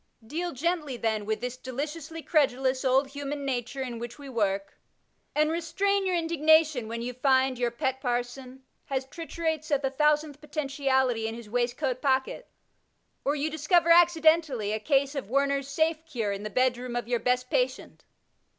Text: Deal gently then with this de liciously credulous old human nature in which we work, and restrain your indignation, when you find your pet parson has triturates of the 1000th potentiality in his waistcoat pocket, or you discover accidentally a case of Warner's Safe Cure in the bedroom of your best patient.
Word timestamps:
Deal 0.25 0.51
gently 0.51 0.97
then 0.97 1.27
with 1.27 1.41
this 1.41 1.57
de 1.57 1.71
liciously 1.71 2.25
credulous 2.25 2.83
old 2.83 3.09
human 3.09 3.45
nature 3.45 3.83
in 3.83 3.99
which 3.99 4.17
we 4.17 4.27
work, 4.29 4.79
and 5.35 5.51
restrain 5.51 6.07
your 6.07 6.15
indignation, 6.15 6.87
when 6.87 7.03
you 7.03 7.13
find 7.13 7.59
your 7.59 7.69
pet 7.69 8.01
parson 8.01 8.63
has 8.85 9.05
triturates 9.05 9.69
of 9.69 9.83
the 9.83 9.91
1000th 9.91 10.41
potentiality 10.41 11.27
in 11.27 11.35
his 11.35 11.47
waistcoat 11.51 12.01
pocket, 12.01 12.47
or 13.23 13.35
you 13.35 13.47
discover 13.51 13.91
accidentally 13.91 14.71
a 14.71 14.79
case 14.79 15.13
of 15.13 15.29
Warner's 15.29 15.67
Safe 15.67 16.03
Cure 16.07 16.31
in 16.31 16.41
the 16.41 16.49
bedroom 16.49 16.95
of 16.95 17.07
your 17.07 17.19
best 17.19 17.51
patient. 17.51 18.03